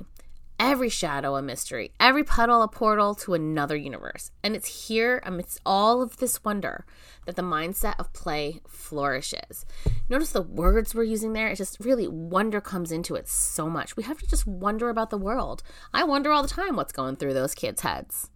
every 0.64 0.88
shadow 0.88 1.36
a 1.36 1.42
mystery, 1.42 1.92
every 2.00 2.24
puddle 2.24 2.62
a 2.64 2.68
portal 2.70 3.14
to 3.14 3.34
another 3.34 3.76
universe. 3.76 4.32
And 4.42 4.56
it's 4.56 4.88
here 4.88 5.22
amidst 5.26 5.60
all 5.66 6.02
of 6.02 6.18
this 6.18 6.42
wonder 6.46 6.86
that 7.26 7.36
the 7.36 7.42
mindset 7.42 7.96
of 8.00 8.14
play 8.14 8.62
flourishes. 8.66 9.66
Notice 10.08 10.32
the 10.32 10.42
words 10.42 10.96
we're 10.96 11.04
using 11.04 11.34
there, 11.34 11.50
it 11.50 11.58
just 11.58 11.82
really 11.82 12.08
wonder 12.08 12.62
comes 12.62 12.94
into 12.94 13.16
it 13.16 13.28
so 13.28 13.70
much. 13.70 13.98
We 13.98 14.04
have 14.04 14.20
to 14.20 14.28
just 14.28 14.48
wonder 14.48 14.88
about 14.88 15.10
the 15.10 15.18
world. 15.18 15.64
I 15.94 16.06
wonder 16.06 16.32
all 16.32 16.42
the 16.42 16.48
time 16.48 16.78
what's 16.78 16.94
going 16.94 17.18
through 17.18 17.34
those 17.34 17.54
kids' 17.54 17.82
heads. 17.82 18.30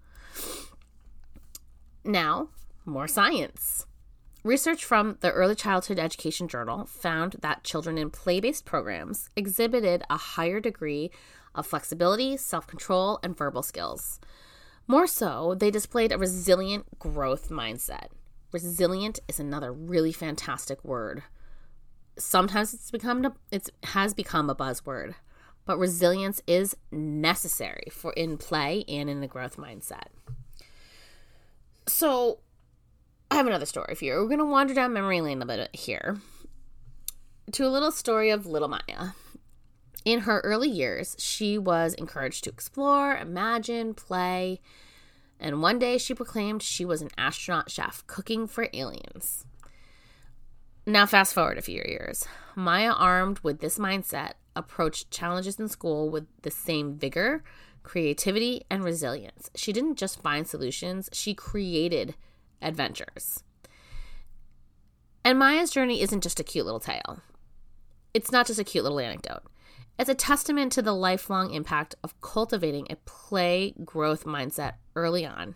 Now, 2.03 2.49
more 2.83 3.07
science. 3.07 3.85
Research 4.43 4.85
from 4.85 5.17
the 5.19 5.31
Early 5.31 5.55
Childhood 5.55 5.99
Education 5.99 6.47
Journal 6.47 6.85
found 6.85 7.37
that 7.41 7.65
children 7.65 7.97
in 7.97 8.09
play 8.09 8.39
based 8.39 8.63
programs 8.63 9.29
exhibited 9.35 10.03
a 10.09 10.15
higher 10.15 10.61
degree 10.61 11.11
of 11.57 11.67
flexibility, 11.67 12.37
self 12.37 12.67
control, 12.67 13.19
and 13.23 13.35
verbal 13.35 13.63
skills. 13.63 14.19
More 14.87 15.07
so, 15.07 15.55
they 15.55 15.69
displayed 15.69 16.11
a 16.13 16.17
resilient 16.17 16.99
growth 16.99 17.49
mindset. 17.49 18.07
Resilient 18.53 19.19
is 19.27 19.39
another 19.39 19.73
really 19.73 20.13
fantastic 20.13 20.83
word. 20.85 21.23
Sometimes 22.17 22.73
it's 22.73 22.91
become 22.91 23.33
it 23.51 23.69
has 23.83 24.13
become 24.13 24.49
a 24.49 24.55
buzzword, 24.55 25.15
but 25.65 25.77
resilience 25.77 26.41
is 26.47 26.77
necessary 26.91 27.87
for 27.91 28.13
in 28.13 28.37
play 28.37 28.85
and 28.87 29.09
in 29.09 29.19
the 29.19 29.27
growth 29.27 29.57
mindset. 29.57 30.07
So, 31.87 32.39
I 33.29 33.35
have 33.35 33.47
another 33.47 33.65
story 33.65 33.95
for 33.95 34.05
you. 34.05 34.13
We're 34.13 34.27
going 34.27 34.39
to 34.39 34.45
wander 34.45 34.73
down 34.73 34.93
memory 34.93 35.19
lane 35.19 35.41
a 35.41 35.45
bit 35.45 35.75
here 35.75 36.17
to 37.51 37.65
a 37.65 37.69
little 37.69 37.91
story 37.91 38.29
of 38.29 38.45
little 38.45 38.67
Maya. 38.67 39.11
In 40.05 40.21
her 40.21 40.39
early 40.41 40.69
years, 40.69 41.15
she 41.19 41.57
was 41.57 41.93
encouraged 41.95 42.43
to 42.45 42.49
explore, 42.49 43.17
imagine, 43.17 43.93
play, 43.93 44.61
and 45.39 45.61
one 45.61 45.79
day 45.79 45.97
she 45.97 46.13
proclaimed 46.13 46.63
she 46.63 46.85
was 46.85 47.01
an 47.01 47.09
astronaut 47.17 47.69
chef 47.69 48.05
cooking 48.07 48.47
for 48.47 48.69
aliens. 48.73 49.45
Now, 50.85 51.05
fast 51.05 51.33
forward 51.33 51.57
a 51.57 51.61
few 51.61 51.83
years. 51.85 52.25
Maya, 52.55 52.93
armed 52.93 53.39
with 53.39 53.59
this 53.59 53.77
mindset, 53.77 54.33
approached 54.55 55.11
challenges 55.11 55.59
in 55.59 55.67
school 55.67 56.09
with 56.09 56.25
the 56.41 56.49
same 56.49 56.95
vigor, 56.95 57.43
creativity, 57.83 58.63
and 58.69 58.83
resilience. 58.83 59.49
She 59.55 59.73
didn't 59.73 59.97
just 59.97 60.21
find 60.21 60.47
solutions, 60.47 61.09
she 61.11 61.33
created 61.33 62.15
adventures. 62.61 63.43
And 65.23 65.37
Maya's 65.37 65.71
journey 65.71 66.01
isn't 66.01 66.21
just 66.21 66.39
a 66.39 66.43
cute 66.43 66.65
little 66.65 66.79
tale. 66.79 67.19
It's 68.13 68.31
not 68.31 68.47
just 68.47 68.59
a 68.59 68.63
cute 68.63 68.83
little 68.83 68.99
anecdote. 68.99 69.43
It's 69.99 70.09
a 70.09 70.15
testament 70.15 70.71
to 70.73 70.83
the 70.83 70.93
lifelong 70.93 71.51
impact 71.51 71.95
of 72.03 72.19
cultivating 72.21 72.87
a 72.89 72.97
play 72.97 73.73
growth 73.83 74.25
mindset 74.25 74.73
early 74.95 75.25
on. 75.25 75.55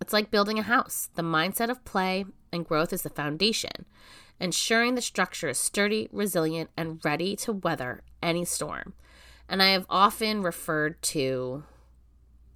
It's 0.00 0.12
like 0.12 0.32
building 0.32 0.58
a 0.58 0.62
house. 0.62 1.10
The 1.14 1.22
mindset 1.22 1.70
of 1.70 1.84
play 1.84 2.24
and 2.52 2.66
growth 2.66 2.92
is 2.92 3.02
the 3.02 3.10
foundation, 3.10 3.86
ensuring 4.40 4.94
the 4.94 5.00
structure 5.00 5.48
is 5.48 5.58
sturdy, 5.58 6.08
resilient, 6.10 6.70
and 6.76 7.00
ready 7.04 7.36
to 7.36 7.52
weather 7.52 8.02
any 8.20 8.44
storm. 8.44 8.94
And 9.48 9.62
I 9.62 9.68
have 9.68 9.86
often 9.88 10.42
referred 10.42 11.00
to 11.02 11.62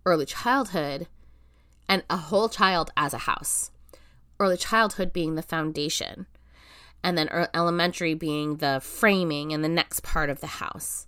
early 0.04 0.26
childhood 0.26 1.06
and 1.88 2.02
a 2.10 2.16
whole 2.16 2.48
child 2.48 2.90
as 2.96 3.14
a 3.14 3.18
house. 3.18 3.70
Early 4.40 4.56
childhood 4.56 5.12
being 5.12 5.36
the 5.36 5.42
foundation 5.42 6.26
and 7.02 7.16
then 7.16 7.28
er, 7.32 7.48
elementary 7.54 8.14
being 8.14 8.56
the 8.56 8.80
framing 8.82 9.52
and 9.52 9.64
the 9.64 9.68
next 9.68 10.02
part 10.02 10.30
of 10.30 10.40
the 10.40 10.46
house. 10.46 11.06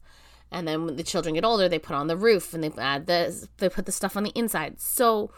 And 0.50 0.68
then 0.68 0.84
when 0.84 0.96
the 0.96 1.02
children 1.02 1.34
get 1.34 1.44
older, 1.44 1.68
they 1.68 1.78
put 1.78 1.96
on 1.96 2.08
the 2.08 2.16
roof 2.16 2.52
and 2.52 2.62
they 2.62 2.70
add 2.78 3.06
the 3.06 3.48
they 3.58 3.68
put 3.68 3.86
the 3.86 3.92
stuff 3.92 4.16
on 4.16 4.22
the 4.22 4.32
inside. 4.34 4.80
So 4.80 5.30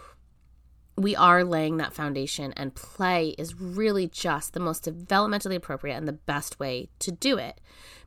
we 0.96 1.16
are 1.16 1.44
laying 1.44 1.76
that 1.76 1.92
foundation 1.92 2.52
and 2.56 2.74
play 2.74 3.34
is 3.38 3.60
really 3.60 4.06
just 4.06 4.52
the 4.52 4.60
most 4.60 4.84
developmentally 4.84 5.56
appropriate 5.56 5.96
and 5.96 6.06
the 6.06 6.12
best 6.12 6.60
way 6.60 6.88
to 7.00 7.10
do 7.10 7.36
it 7.36 7.60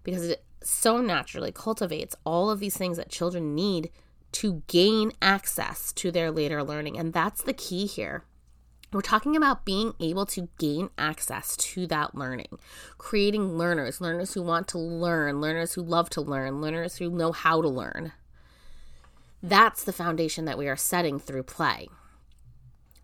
because 0.04 0.28
it 0.28 0.44
so 0.64 1.00
naturally 1.00 1.52
cultivates 1.52 2.16
all 2.26 2.50
of 2.50 2.60
these 2.60 2.78
things 2.78 2.98
that 2.98 3.10
children 3.10 3.54
need 3.54 3.90
to 4.32 4.64
gain 4.68 5.12
access 5.22 5.92
to 5.94 6.12
their 6.12 6.32
later 6.32 6.64
learning 6.64 6.98
and 6.98 7.14
that's 7.14 7.42
the 7.44 7.54
key 7.54 7.86
here 7.86 8.24
we're 8.92 9.02
talking 9.02 9.36
about 9.36 9.66
being 9.66 9.94
able 10.00 10.26
to 10.28 10.50
gain 10.58 10.90
access 10.98 11.58
to 11.58 11.88
that 11.88 12.16
learning, 12.16 12.58
creating 12.98 13.58
learners, 13.58 14.00
learners 14.00 14.34
who 14.34 14.42
want 14.42 14.68
to 14.70 14.78
learn, 14.78 15.42
learners 15.42 15.74
who 15.74 15.82
love 15.82 16.10
to 16.12 16.22
learn, 16.22 16.62
learners 16.62 16.98
who 16.98 17.10
know 17.10 17.32
how 17.32 17.62
to 17.62 17.68
learn. 17.68 18.14
That's 19.44 19.84
the 19.84 19.94
foundation 19.94 20.46
that 20.46 20.58
we 20.58 20.68
are 20.68 20.78
setting 20.78 21.20
through 21.20 21.44
play. 21.44 21.90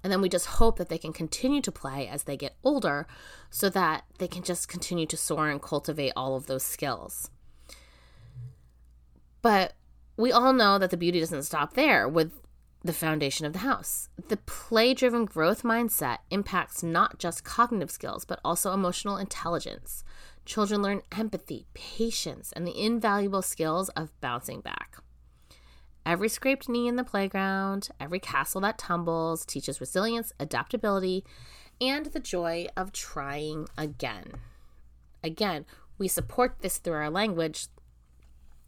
And 0.04 0.12
then 0.12 0.22
we 0.22 0.30
just 0.30 0.48
hope 0.48 0.78
that 0.78 0.90
they 0.90 0.98
can 0.98 1.14
continue 1.14 1.62
to 1.62 1.72
play 1.72 2.08
as 2.08 2.24
they 2.24 2.36
get 2.36 2.56
older 2.64 3.08
so 3.50 3.70
that 3.70 4.04
they 4.20 4.28
can 4.28 4.44
just 4.44 4.68
continue 4.68 5.06
to 5.06 5.18
soar 5.18 5.50
and 5.50 5.62
cultivate 5.62 6.12
all 6.16 6.36
of 6.36 6.48
those 6.48 6.64
skills. 6.64 7.30
But 9.42 9.74
we 10.18 10.32
all 10.32 10.54
know 10.54 10.78
that 10.78 10.90
the 10.90 10.98
beauty 10.98 11.20
doesn't 11.20 11.44
stop 11.44 11.74
there. 11.74 12.08
With 12.08 12.34
the 12.84 12.94
foundation 12.94 13.46
of 13.46 13.54
the 13.54 13.60
house. 13.60 14.10
The 14.28 14.38
play 14.38 14.94
driven 14.94 15.26
growth 15.26 15.64
mindset 15.64 16.18
impacts 16.30 16.84
not 16.84 17.18
just 17.18 17.44
cognitive 17.44 17.92
skills, 17.92 18.26
but 18.26 18.40
also 18.44 18.74
emotional 18.74 19.18
intelligence. 19.18 20.04
Children 20.46 20.82
learn 20.82 21.02
empathy, 21.12 21.66
patience, 21.74 22.52
and 22.52 22.68
the 22.68 22.78
invaluable 22.78 23.42
skills 23.42 23.88
of 23.90 24.20
bouncing 24.20 24.60
back. 24.60 24.98
Every 26.06 26.28
scraped 26.28 26.68
knee 26.68 26.90
in 26.90 26.98
the 26.98 27.06
playground, 27.06 27.88
every 28.00 28.20
castle 28.20 28.60
that 28.62 28.78
tumbles 28.78 29.46
teaches 29.46 29.80
resilience, 29.80 30.34
adaptability, 30.38 31.24
and 31.80 32.08
the 32.08 32.20
joy 32.20 32.68
of 32.76 32.92
trying 32.92 33.68
again. 33.78 34.34
Again, 35.24 35.66
we 35.98 36.10
support 36.10 36.58
this 36.60 36.78
through 36.78 36.96
our 36.96 37.10
language 37.10 37.68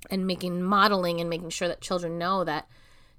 and 0.09 0.25
making 0.25 0.63
modeling 0.63 1.19
and 1.19 1.29
making 1.29 1.49
sure 1.49 1.67
that 1.67 1.81
children 1.81 2.17
know 2.17 2.45
that 2.45 2.69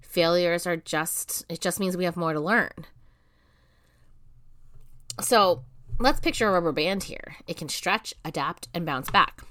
failures 0.01 0.67
are 0.67 0.77
just, 0.77 1.45
it 1.49 1.61
just 1.61 1.81
means 1.81 1.97
we 1.97 2.05
have 2.05 2.17
more 2.17 2.33
to 2.33 2.41
learn. 2.41 2.87
So 5.21 5.65
let's 5.99 6.21
picture 6.21 6.49
a 6.49 6.53
rubber 6.53 6.73
band 6.73 7.05
here. 7.05 7.37
It 7.47 7.57
can 7.57 7.69
stretch, 7.69 8.15
adapt, 8.25 8.69
and 8.75 8.85
bounce 8.85 9.11
back. 9.11 9.43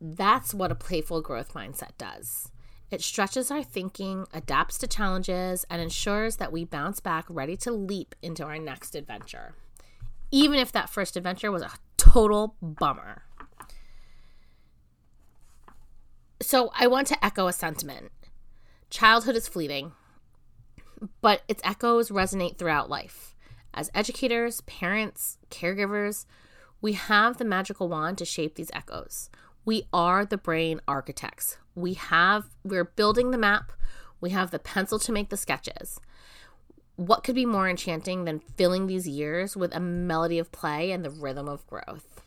That's 0.00 0.52
what 0.52 0.72
a 0.72 0.74
playful 0.74 1.20
growth 1.20 1.54
mindset 1.54 1.96
does. 1.98 2.50
It 2.90 3.00
stretches 3.00 3.50
our 3.50 3.62
thinking, 3.62 4.26
adapts 4.34 4.76
to 4.78 4.86
challenges, 4.86 5.64
and 5.70 5.80
ensures 5.80 6.36
that 6.36 6.52
we 6.52 6.64
bounce 6.64 7.00
back 7.00 7.24
ready 7.28 7.56
to 7.58 7.72
leap 7.72 8.14
into 8.20 8.44
our 8.44 8.58
next 8.58 8.94
adventure, 8.94 9.54
even 10.30 10.58
if 10.58 10.72
that 10.72 10.90
first 10.90 11.16
adventure 11.16 11.50
was 11.50 11.62
a 11.62 11.70
total 11.96 12.54
bummer. 12.60 13.22
So, 16.42 16.70
I 16.78 16.86
want 16.86 17.06
to 17.06 17.24
echo 17.24 17.46
a 17.46 17.52
sentiment 17.52 18.10
Childhood 18.92 19.36
is 19.36 19.48
fleeting, 19.48 19.92
but 21.22 21.44
its 21.48 21.62
echoes 21.64 22.10
resonate 22.10 22.58
throughout 22.58 22.90
life. 22.90 23.34
As 23.72 23.90
educators, 23.94 24.60
parents, 24.60 25.38
caregivers, 25.50 26.26
we 26.82 26.92
have 26.92 27.38
the 27.38 27.46
magical 27.46 27.88
wand 27.88 28.18
to 28.18 28.26
shape 28.26 28.54
these 28.54 28.70
echoes. 28.74 29.30
We 29.64 29.84
are 29.94 30.26
the 30.26 30.36
brain 30.36 30.82
architects. 30.86 31.56
We 31.74 31.94
have 31.94 32.50
we're 32.64 32.84
building 32.84 33.30
the 33.30 33.38
map. 33.38 33.72
We 34.20 34.28
have 34.30 34.50
the 34.50 34.58
pencil 34.58 34.98
to 34.98 35.12
make 35.12 35.30
the 35.30 35.38
sketches. 35.38 35.98
What 36.96 37.24
could 37.24 37.34
be 37.34 37.46
more 37.46 37.70
enchanting 37.70 38.26
than 38.26 38.40
filling 38.58 38.88
these 38.88 39.08
years 39.08 39.56
with 39.56 39.74
a 39.74 39.80
melody 39.80 40.38
of 40.38 40.52
play 40.52 40.92
and 40.92 41.02
the 41.02 41.08
rhythm 41.08 41.48
of 41.48 41.66
growth? 41.66 42.20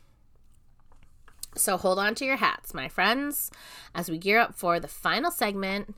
So 1.55 1.77
hold 1.77 1.99
on 1.99 2.15
to 2.15 2.25
your 2.25 2.37
hats, 2.37 2.73
my 2.73 2.89
friends, 2.89 3.51
as 3.93 4.09
we 4.09 4.17
gear 4.17 4.39
up 4.39 4.55
for 4.55 4.79
the 4.79 4.87
final 4.87 5.29
segment 5.29 5.93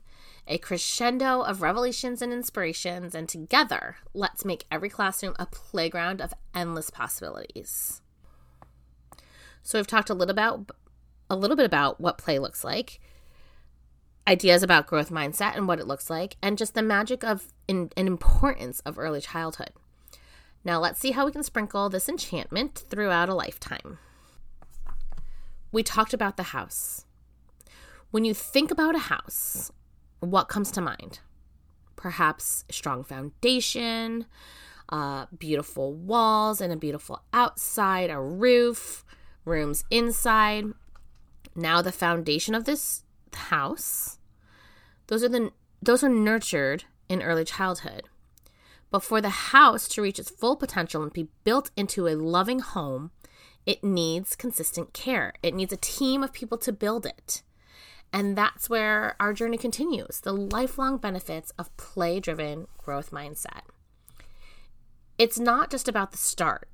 a 0.48 0.58
crescendo 0.58 1.42
of 1.42 1.62
revelations 1.62 2.22
and 2.22 2.32
inspirations, 2.32 3.14
and 3.14 3.28
together, 3.28 3.96
let's 4.14 4.44
make 4.44 4.64
every 4.70 4.88
classroom 4.88 5.36
a 5.38 5.46
playground 5.46 6.20
of 6.20 6.34
endless 6.54 6.90
possibilities. 6.90 8.00
So, 9.62 9.78
we've 9.78 9.86
talked 9.86 10.10
a 10.10 10.14
little 10.14 10.32
about 10.32 10.70
a 11.30 11.36
little 11.36 11.56
bit 11.56 11.66
about 11.66 12.00
what 12.00 12.18
play 12.18 12.38
looks 12.38 12.64
like, 12.64 13.00
ideas 14.26 14.62
about 14.62 14.86
growth 14.86 15.10
mindset 15.10 15.56
and 15.56 15.68
what 15.68 15.78
it 15.78 15.86
looks 15.86 16.08
like, 16.08 16.36
and 16.42 16.56
just 16.58 16.74
the 16.74 16.82
magic 16.82 17.22
of 17.22 17.52
and 17.68 17.92
importance 17.96 18.80
of 18.80 18.98
early 18.98 19.20
childhood. 19.20 19.70
Now, 20.64 20.80
let's 20.80 20.98
see 20.98 21.12
how 21.12 21.26
we 21.26 21.32
can 21.32 21.42
sprinkle 21.42 21.88
this 21.88 22.08
enchantment 22.08 22.84
throughout 22.88 23.28
a 23.28 23.34
lifetime. 23.34 23.98
we 25.70 25.82
talked 25.82 26.14
about 26.14 26.36
the 26.36 26.44
house. 26.54 27.04
When 28.10 28.24
you 28.24 28.32
think 28.32 28.70
about 28.70 28.94
a 28.94 29.00
house, 29.00 29.70
what 30.20 30.48
comes 30.48 30.70
to 30.72 30.80
mind? 30.80 31.20
Perhaps 31.96 32.64
strong 32.70 33.04
foundation, 33.04 34.26
uh, 34.88 35.26
beautiful 35.36 35.92
walls 35.92 36.60
and 36.60 36.72
a 36.72 36.76
beautiful 36.76 37.22
outside, 37.32 38.10
a 38.10 38.20
roof, 38.20 39.04
rooms 39.44 39.84
inside. 39.90 40.66
Now 41.54 41.82
the 41.82 41.92
foundation 41.92 42.54
of 42.54 42.64
this 42.64 43.02
house, 43.34 44.18
those 45.08 45.24
are 45.24 45.28
the 45.28 45.52
those 45.82 46.02
are 46.02 46.08
nurtured 46.08 46.84
in 47.08 47.22
early 47.22 47.44
childhood. 47.44 48.08
But 48.90 49.02
for 49.02 49.20
the 49.20 49.28
house 49.28 49.86
to 49.88 50.02
reach 50.02 50.18
its 50.18 50.30
full 50.30 50.56
potential 50.56 51.02
and 51.02 51.12
be 51.12 51.28
built 51.44 51.70
into 51.76 52.08
a 52.08 52.16
loving 52.16 52.60
home, 52.60 53.10
it 53.66 53.84
needs 53.84 54.34
consistent 54.34 54.94
care. 54.94 55.34
It 55.42 55.54
needs 55.54 55.72
a 55.72 55.76
team 55.76 56.22
of 56.22 56.32
people 56.32 56.56
to 56.58 56.72
build 56.72 57.04
it. 57.04 57.42
And 58.12 58.36
that's 58.36 58.70
where 58.70 59.16
our 59.20 59.32
journey 59.32 59.58
continues 59.58 60.20
the 60.20 60.32
lifelong 60.32 60.98
benefits 60.98 61.52
of 61.58 61.76
play 61.76 62.20
driven 62.20 62.66
growth 62.78 63.10
mindset. 63.10 63.62
It's 65.18 65.38
not 65.38 65.70
just 65.70 65.88
about 65.88 66.12
the 66.12 66.18
start. 66.18 66.68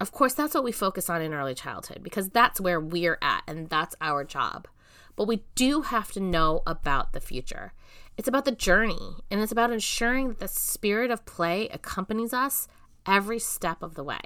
Of 0.00 0.12
course, 0.12 0.34
that's 0.34 0.54
what 0.54 0.64
we 0.64 0.72
focus 0.72 1.08
on 1.08 1.22
in 1.22 1.32
early 1.32 1.54
childhood 1.54 2.02
because 2.02 2.30
that's 2.30 2.60
where 2.60 2.80
we're 2.80 3.18
at 3.22 3.42
and 3.46 3.68
that's 3.68 3.96
our 4.00 4.24
job. 4.24 4.66
But 5.14 5.28
we 5.28 5.44
do 5.54 5.82
have 5.82 6.12
to 6.12 6.20
know 6.20 6.62
about 6.66 7.12
the 7.12 7.20
future. 7.20 7.72
It's 8.18 8.28
about 8.28 8.44
the 8.44 8.50
journey 8.50 9.16
and 9.30 9.40
it's 9.40 9.52
about 9.52 9.72
ensuring 9.72 10.28
that 10.28 10.38
the 10.38 10.48
spirit 10.48 11.10
of 11.10 11.24
play 11.24 11.68
accompanies 11.68 12.32
us 12.32 12.68
every 13.06 13.38
step 13.38 13.82
of 13.82 13.94
the 13.94 14.04
way. 14.04 14.20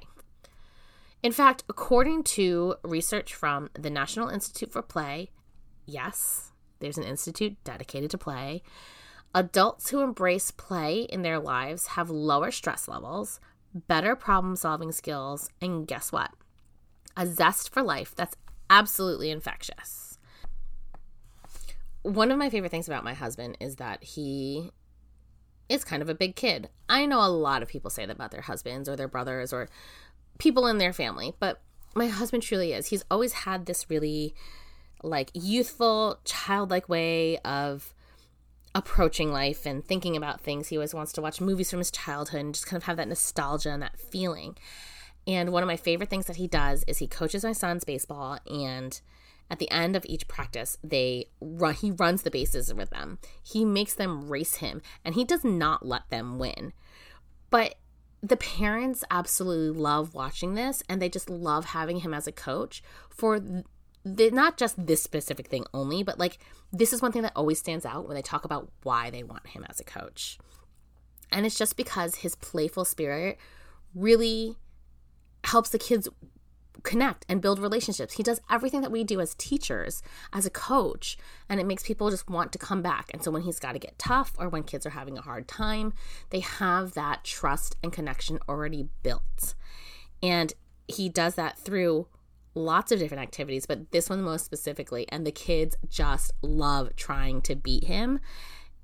In 1.23 1.33
fact, 1.33 1.65
according 1.69 2.25
to 2.25 2.77
research 2.83 3.35
from 3.35 3.69
the 3.75 3.91
National 3.91 4.29
Institute 4.29 4.73
for 4.73 4.83
Play, 4.83 5.31
yes, 5.91 6.53
there's 6.79 6.99
an 6.99 7.05
institute 7.05 7.57
dedicated 7.65 8.11
to 8.11 8.19
play. 8.19 8.63
Adults 9.35 9.91
who 9.91 10.01
embrace 10.01 10.51
play 10.51 11.03
in 11.03 11.23
their 11.23 11.39
lives 11.39 11.89
have 11.89 12.11
lower 12.11 12.51
stress 12.51 12.89
levels, 12.89 13.39
better 13.75 14.17
problem 14.17 14.57
solving 14.57 14.93
skills, 14.93 15.51
and 15.61 15.87
guess 15.87 16.11
what? 16.11 16.31
A 17.17 17.27
zest 17.27 17.73
for 17.73 17.83
life 17.83 18.15
that's 18.15 18.37
absolutely 18.69 19.31
infectious. 19.31 20.19
One 22.03 22.31
of 22.31 22.39
my 22.39 22.51
favorite 22.51 22.71
things 22.71 22.89
about 22.89 23.05
my 23.05 23.15
husband 23.15 23.59
is 23.61 23.77
that 23.77 24.03
he 24.03 24.71
is 25.69 25.85
kind 25.85 26.03
of 26.03 26.09
a 26.09 26.15
big 26.15 26.35
kid. 26.35 26.69
I 26.89 27.07
know 27.07 27.21
a 27.21 27.29
lot 27.29 27.63
of 27.63 27.69
people 27.69 27.91
say 27.91 28.07
that 28.07 28.17
about 28.17 28.33
their 28.33 28.41
husbands 28.41 28.89
or 28.89 28.97
their 28.97 29.07
brothers 29.07 29.53
or 29.53 29.69
people 30.39 30.67
in 30.67 30.79
their 30.79 30.93
family, 30.93 31.35
but 31.39 31.61
my 31.95 32.09
husband 32.09 32.43
truly 32.43 32.73
is. 32.73 32.87
He's 32.87 33.05
always 33.11 33.33
had 33.33 33.67
this 33.67 33.89
really 33.89 34.35
like 35.03 35.31
youthful, 35.35 36.21
childlike 36.25 36.89
way 36.89 37.39
of 37.39 37.95
approaching 38.75 39.33
life 39.33 39.67
and 39.67 39.85
thinking 39.85 40.17
about 40.17 40.41
things. 40.41 40.69
He 40.69 40.77
always 40.77 40.95
wants 40.95 41.13
to 41.13 41.21
watch 41.21 41.41
movies 41.41 41.71
from 41.71 41.81
his 41.81 41.91
childhood 41.91 42.41
and 42.41 42.55
just 42.55 42.67
kind 42.67 42.77
of 42.77 42.85
have 42.85 42.97
that 42.99 43.09
nostalgia 43.09 43.71
and 43.71 43.83
that 43.83 43.99
feeling. 43.99 44.57
And 45.27 45.51
one 45.51 45.63
of 45.63 45.67
my 45.67 45.77
favorite 45.77 46.09
things 46.09 46.27
that 46.27 46.37
he 46.37 46.47
does 46.47 46.85
is 46.87 46.99
he 46.99 47.07
coaches 47.07 47.45
my 47.45 47.53
son's 47.53 47.85
baseball 47.85 48.39
and 48.47 49.01
at 49.51 49.59
the 49.59 49.71
end 49.71 49.97
of 49.97 50.07
each 50.09 50.29
practice 50.29 50.79
they 50.83 51.27
run 51.41 51.75
he 51.75 51.91
runs 51.91 52.23
the 52.23 52.31
bases 52.31 52.73
with 52.73 52.91
them. 52.91 53.19
He 53.43 53.65
makes 53.65 53.95
them 53.95 54.29
race 54.29 54.57
him 54.57 54.81
and 55.05 55.15
he 55.15 55.25
does 55.25 55.45
not 55.45 55.85
let 55.85 56.09
them 56.11 56.39
win. 56.39 56.73
But 57.51 57.75
the 58.23 58.37
parents 58.37 59.03
absolutely 59.11 59.81
love 59.81 60.15
watching 60.15 60.55
this 60.55 60.83
and 60.89 61.03
they 61.03 61.09
just 61.09 61.29
love 61.29 61.67
having 61.67 62.01
him 62.01 62.15
as 62.15 62.27
a 62.27 62.33
coach 62.33 62.83
for 63.09 63.41
the, 64.05 64.31
not 64.31 64.57
just 64.57 64.87
this 64.87 65.03
specific 65.03 65.49
thing 65.49 65.65
only, 65.75 66.03
but 66.03 66.19
like 66.19 66.39
this 66.73 66.93
is 66.93 67.03
one 67.03 67.13
thing 67.13 67.23
that 67.23 67.33
always 67.37 67.59
stands 67.59 67.85
out 67.85 68.07
when 68.07 68.15
they 68.15 68.23
talk 68.23 68.45
about 68.45 68.71
why 68.83 69.11
they 69.11 69.23
want 69.23 69.47
him 69.49 69.65
as 69.69 69.81
a 69.81 69.85
coach. 69.85 70.39
And 71.33 71.47
it's 71.47 71.59
just 71.59 71.77
because 71.77 72.17
his 72.17 72.35
playful 72.35 72.85
spirit 72.85 73.39
really 73.95 74.57
helps 75.45 75.71
the 75.71 75.79
kids 75.79 76.09
connect 76.83 77.27
and 77.29 77.43
build 77.43 77.59
relationships. 77.59 78.15
He 78.15 78.23
does 78.23 78.41
everything 78.51 78.81
that 78.81 78.91
we 78.91 79.05
do 79.05 79.21
as 79.21 79.35
teachers, 79.35 80.03
as 80.33 80.47
a 80.47 80.51
coach, 80.51 81.19
and 81.49 81.61
it 81.61 81.67
makes 81.67 81.83
people 81.83 82.11
just 82.11 82.29
want 82.29 82.53
to 82.53 82.59
come 82.59 82.83
back. 82.83 83.11
And 83.13 83.23
so 83.23 83.31
when 83.31 83.43
he's 83.43 83.59
got 83.59 83.73
to 83.73 83.79
get 83.79 83.99
tough 83.99 84.33
or 84.39 84.49
when 84.49 84.63
kids 84.63 84.87
are 84.87 84.91
having 84.91 85.19
a 85.19 85.23
hard 85.23 85.47
time, 85.47 85.93
they 86.31 86.41
have 86.41 86.95
that 86.95 87.25
trust 87.25 87.77
and 87.83 87.93
connection 87.93 88.39
already 88.49 88.89
built. 89.03 89.55
And 90.23 90.53
he 90.89 91.09
does 91.09 91.35
that 91.35 91.59
through 91.59 92.09
lots 92.55 92.93
of 92.93 92.99
different 92.99 93.23
activities, 93.23 93.67
but 93.67 93.91
this 93.91 94.11
one 94.11 94.23
most 94.23 94.45
specifically. 94.45 95.07
And 95.11 95.27
the 95.27 95.33
kids 95.33 95.77
just 95.89 96.33
love 96.43 96.95
trying 96.97 97.41
to 97.43 97.55
beat 97.55 97.85
him. 97.85 98.21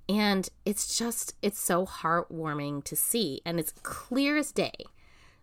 And 0.08 0.48
it's 0.64 0.96
just, 0.96 1.34
it's 1.42 1.58
so 1.58 1.84
heartwarming 1.84 2.84
to 2.84 2.96
see. 2.96 3.40
And 3.44 3.58
it's 3.58 3.72
clear 3.82 4.36
as 4.36 4.52
day 4.52 4.84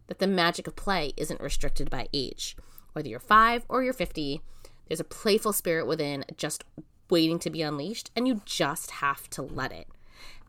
that 0.07 0.19
the 0.19 0.27
magic 0.27 0.67
of 0.67 0.75
play 0.75 1.13
isn't 1.17 1.41
restricted 1.41 1.89
by 1.89 2.07
age. 2.13 2.55
Whether 2.93 3.09
you're 3.09 3.19
five 3.19 3.65
or 3.67 3.83
you're 3.83 3.93
50, 3.93 4.41
there's 4.87 4.99
a 4.99 5.05
playful 5.05 5.53
spirit 5.53 5.87
within 5.87 6.25
just 6.37 6.63
waiting 7.09 7.39
to 7.39 7.49
be 7.49 7.61
unleashed, 7.61 8.11
and 8.15 8.27
you 8.27 8.41
just 8.45 8.91
have 8.91 9.29
to 9.31 9.41
let 9.41 9.71
it. 9.71 9.87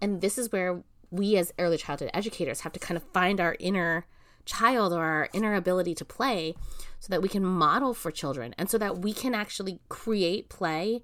And 0.00 0.20
this 0.20 0.38
is 0.38 0.52
where 0.52 0.82
we, 1.10 1.36
as 1.36 1.52
early 1.58 1.76
childhood 1.76 2.10
educators, 2.12 2.60
have 2.60 2.72
to 2.72 2.80
kind 2.80 2.96
of 2.96 3.04
find 3.12 3.40
our 3.40 3.56
inner 3.58 4.06
child 4.44 4.92
or 4.92 5.02
our 5.02 5.28
inner 5.32 5.54
ability 5.54 5.94
to 5.94 6.04
play 6.04 6.54
so 7.00 7.08
that 7.10 7.22
we 7.22 7.28
can 7.28 7.44
model 7.44 7.94
for 7.94 8.10
children 8.10 8.54
and 8.58 8.70
so 8.70 8.78
that 8.78 8.98
we 8.98 9.12
can 9.12 9.34
actually 9.34 9.80
create 9.88 10.48
play 10.48 11.00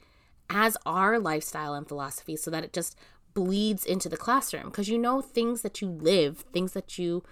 as 0.49 0.77
our 0.85 1.19
lifestyle 1.19 1.75
and 1.75 1.87
philosophy 1.87 2.37
so 2.37 2.51
that 2.51 2.65
it 2.65 2.73
just 2.73 2.97
bleeds 3.35 3.85
into 3.85 4.09
the 4.09 4.17
classroom 4.17 4.65
because 4.65 4.89
you 4.89 4.99
know 4.99 5.21
things 5.21 5.63
that 5.63 5.81
you 5.81 5.89
live, 5.89 6.39
things 6.53 6.73
that 6.73 6.99
you 6.99 7.23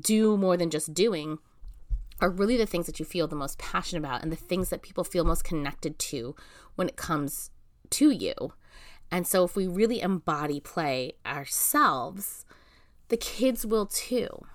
do 0.00 0.36
more 0.36 0.56
than 0.56 0.70
just 0.70 0.94
doing 0.94 1.38
are 2.20 2.30
really 2.30 2.56
the 2.56 2.66
things 2.66 2.86
that 2.86 2.98
you 2.98 3.04
feel 3.04 3.26
the 3.26 3.36
most 3.36 3.58
passionate 3.58 4.00
about 4.00 4.22
and 4.22 4.32
the 4.32 4.36
things 4.36 4.70
that 4.70 4.82
people 4.82 5.04
feel 5.04 5.24
most 5.24 5.44
connected 5.44 5.98
to 5.98 6.34
when 6.74 6.88
it 6.88 6.96
comes 6.96 7.50
to 7.90 8.10
you. 8.10 8.34
And 9.10 9.26
so 9.26 9.44
if 9.44 9.54
we 9.54 9.66
really 9.66 10.00
embody 10.00 10.60
play 10.60 11.12
ourselves, 11.24 12.44
the 13.08 13.16
kids 13.16 13.64
will 13.64 13.86
too. 13.86 14.46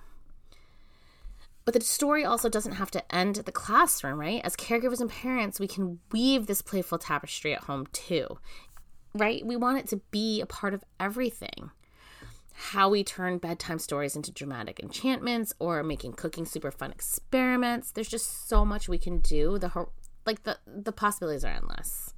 But 1.64 1.74
the 1.74 1.80
story 1.80 2.24
also 2.24 2.48
doesn't 2.48 2.72
have 2.72 2.90
to 2.92 3.14
end 3.14 3.38
at 3.38 3.46
the 3.46 3.52
classroom, 3.52 4.18
right? 4.18 4.40
As 4.44 4.56
caregivers 4.56 5.00
and 5.00 5.10
parents, 5.10 5.60
we 5.60 5.68
can 5.68 6.00
weave 6.10 6.46
this 6.46 6.62
playful 6.62 6.98
tapestry 6.98 7.54
at 7.54 7.64
home 7.64 7.86
too, 7.92 8.38
right? 9.14 9.44
We 9.46 9.56
want 9.56 9.78
it 9.78 9.86
to 9.88 9.98
be 10.10 10.40
a 10.40 10.46
part 10.46 10.74
of 10.74 10.82
everything. 10.98 11.70
How 12.54 12.88
we 12.88 13.04
turn 13.04 13.38
bedtime 13.38 13.78
stories 13.78 14.16
into 14.16 14.32
dramatic 14.32 14.80
enchantments 14.80 15.54
or 15.58 15.82
making 15.82 16.14
cooking 16.14 16.44
super 16.44 16.70
fun 16.70 16.90
experiments. 16.90 17.92
There's 17.92 18.08
just 18.08 18.48
so 18.48 18.64
much 18.64 18.88
we 18.88 18.98
can 18.98 19.20
do. 19.20 19.58
The 19.58 19.86
like 20.26 20.42
the 20.42 20.58
the 20.66 20.92
possibilities 20.92 21.44
are 21.44 21.52
endless. 21.52 22.14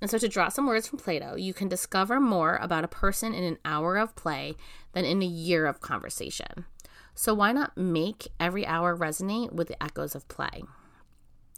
And 0.00 0.10
so 0.10 0.18
to 0.18 0.28
draw 0.28 0.48
some 0.48 0.66
words 0.66 0.86
from 0.86 0.98
Plato, 0.98 1.36
you 1.36 1.52
can 1.52 1.68
discover 1.68 2.20
more 2.20 2.56
about 2.62 2.84
a 2.84 2.88
person 2.88 3.34
in 3.34 3.44
an 3.44 3.58
hour 3.64 3.98
of 3.98 4.16
play 4.16 4.56
than 4.92 5.04
in 5.04 5.22
a 5.22 5.26
year 5.26 5.66
of 5.66 5.80
conversation. 5.80 6.64
So 7.14 7.34
why 7.34 7.52
not 7.52 7.76
make 7.76 8.28
every 8.38 8.66
hour 8.66 8.96
resonate 8.96 9.52
with 9.52 9.68
the 9.68 9.82
echoes 9.82 10.14
of 10.14 10.28
play? 10.28 10.62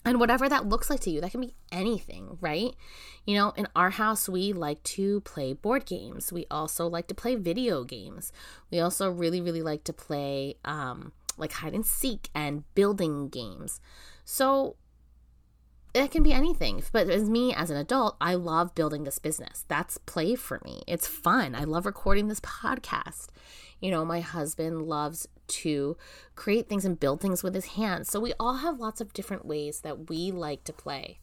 And 0.05 0.19
whatever 0.19 0.49
that 0.49 0.69
looks 0.69 0.91
like 0.91 1.01
to 1.01 1.11
you, 1.11 1.21
that 1.21 1.31
can 1.31 1.41
be 1.41 1.55
anything, 1.71 2.37
right? 2.41 2.75
You 3.25 3.37
know, 3.37 3.51
in 3.57 3.69
our 3.77 3.91
house, 3.91 4.29
we 4.29 4.53
like 4.53 4.83
to 4.85 5.21
play 5.21 5.53
board 5.53 5.87
games. 5.87 6.33
We 6.33 6.47
also 6.51 6.89
like 6.89 7.07
to 7.07 7.15
play 7.15 7.37
video 7.37 7.85
games. 7.85 8.33
We 8.71 8.81
also 8.81 9.09
really, 9.11 9.41
really 9.41 9.63
like 9.63 9.85
to 9.85 9.93
play 9.93 10.57
um, 10.65 11.13
like 11.37 11.53
hide 11.53 11.75
and 11.75 11.87
seek 11.87 12.31
and 12.35 12.65
building 12.75 13.29
games. 13.29 13.81
So 14.25 14.77
it 15.95 16.11
can 16.11 16.25
be 16.25 16.33
anything. 16.33 16.83
But 16.91 17.09
as 17.09 17.31
me 17.31 17.55
as 17.55 17.71
an 17.71 17.77
adult, 17.77 18.17
I 18.21 18.35
love 18.35 18.75
building 18.75 19.05
this 19.05 19.21
business. 19.21 19.65
That's 19.69 19.99
play 19.99 20.35
for 20.35 20.61
me. 20.65 20.83
It's 20.89 21.07
fun. 21.07 21.55
I 21.55 21.63
love 21.63 21.87
recording 21.87 22.27
this 22.27 22.41
podcast. 22.41 23.29
You 23.81 23.91
know, 23.91 24.05
my 24.05 24.21
husband 24.21 24.83
loves 24.83 25.29
to 25.63 25.97
create 26.35 26.69
things 26.69 26.85
and 26.85 26.99
build 27.01 27.21
things 27.21 27.43
with 27.43 27.55
his 27.55 27.67
hands. 27.67 28.11
So 28.11 28.21
we 28.21 28.33
all 28.39 28.57
have 28.57 28.81
lots 28.81 29.01
of 29.01 29.13
different 29.13 29.47
ways 29.47 29.81
that 29.81 30.09
we 30.09 30.31
like 30.31 30.65
to 30.65 30.73
play. 30.73 31.19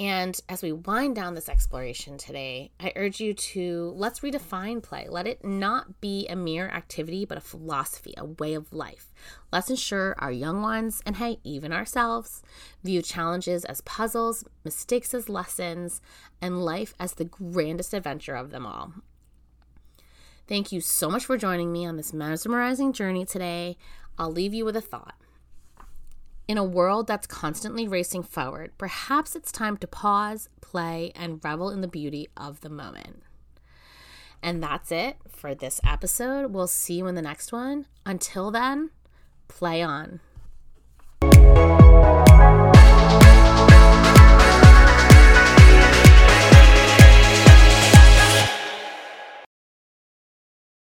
And 0.00 0.40
as 0.48 0.62
we 0.62 0.70
wind 0.70 1.16
down 1.16 1.34
this 1.34 1.48
exploration 1.48 2.18
today, 2.18 2.70
I 2.78 2.92
urge 2.94 3.20
you 3.20 3.34
to 3.34 3.92
let's 3.96 4.20
redefine 4.20 4.80
play. 4.80 5.08
Let 5.10 5.26
it 5.26 5.44
not 5.44 6.00
be 6.00 6.28
a 6.28 6.36
mere 6.36 6.68
activity, 6.68 7.24
but 7.24 7.36
a 7.36 7.40
philosophy, 7.40 8.14
a 8.16 8.24
way 8.24 8.54
of 8.54 8.72
life. 8.72 9.12
Let's 9.52 9.70
ensure 9.70 10.14
our 10.18 10.30
young 10.30 10.62
ones, 10.62 11.02
and 11.04 11.16
hey, 11.16 11.40
even 11.42 11.72
ourselves, 11.72 12.44
view 12.84 13.02
challenges 13.02 13.64
as 13.64 13.80
puzzles, 13.80 14.44
mistakes 14.64 15.14
as 15.14 15.28
lessons, 15.28 16.00
and 16.40 16.64
life 16.64 16.94
as 17.00 17.14
the 17.14 17.24
grandest 17.24 17.92
adventure 17.92 18.36
of 18.36 18.50
them 18.50 18.66
all. 18.66 18.92
Thank 20.48 20.72
you 20.72 20.80
so 20.80 21.10
much 21.10 21.26
for 21.26 21.36
joining 21.36 21.70
me 21.70 21.84
on 21.84 21.98
this 21.98 22.14
mesmerizing 22.14 22.94
journey 22.94 23.26
today. 23.26 23.76
I'll 24.18 24.32
leave 24.32 24.54
you 24.54 24.64
with 24.64 24.76
a 24.76 24.80
thought. 24.80 25.14
In 26.48 26.56
a 26.56 26.64
world 26.64 27.06
that's 27.06 27.26
constantly 27.26 27.86
racing 27.86 28.22
forward, 28.22 28.72
perhaps 28.78 29.36
it's 29.36 29.52
time 29.52 29.76
to 29.76 29.86
pause, 29.86 30.48
play, 30.62 31.12
and 31.14 31.44
revel 31.44 31.68
in 31.68 31.82
the 31.82 31.86
beauty 31.86 32.28
of 32.34 32.62
the 32.62 32.70
moment. 32.70 33.22
And 34.42 34.62
that's 34.62 34.90
it 34.90 35.18
for 35.28 35.54
this 35.54 35.82
episode. 35.84 36.50
We'll 36.50 36.66
see 36.66 36.94
you 36.94 37.06
in 37.08 37.14
the 37.14 37.20
next 37.20 37.52
one. 37.52 37.84
Until 38.06 38.50
then, 38.50 38.88
play 39.48 39.82
on. 39.82 40.20